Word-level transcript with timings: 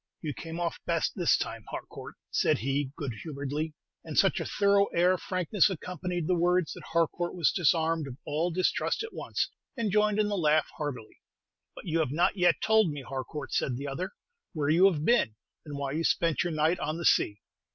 "You 0.23 0.33
came 0.33 0.59
off 0.59 0.79
best 0.87 1.11
this 1.15 1.37
time, 1.37 1.63
Harcourt," 1.69 2.15
said 2.31 2.57
he, 2.57 2.89
good 2.97 3.13
humoredly; 3.21 3.75
and 4.03 4.17
such 4.17 4.39
a 4.39 4.47
thorough 4.47 4.87
air 4.95 5.11
of 5.11 5.21
frankness 5.21 5.69
accompanied 5.69 6.25
the 6.25 6.33
words 6.35 6.73
that 6.73 6.81
Harcourt 6.91 7.35
was 7.35 7.51
disarmed 7.51 8.07
of 8.07 8.17
all 8.25 8.49
distrust 8.49 9.03
at 9.03 9.13
once, 9.13 9.51
and 9.77 9.91
joined 9.91 10.17
in 10.17 10.27
the 10.27 10.35
laugh 10.35 10.69
heartily. 10.75 11.21
"But 11.75 11.85
you 11.85 11.99
have 11.99 12.09
not 12.09 12.35
yet 12.35 12.59
told 12.63 12.89
me, 12.89 13.03
Harcourt," 13.03 13.53
said 13.53 13.77
the 13.77 13.87
other, 13.87 14.13
"where 14.53 14.69
you 14.69 14.91
have 14.91 15.05
been, 15.05 15.35
and 15.67 15.77
why 15.77 15.91
you 15.91 16.03
spent 16.03 16.41
your 16.43 16.51
night 16.53 16.79
on 16.79 16.97
the 16.97 17.05
sea." 17.05 17.41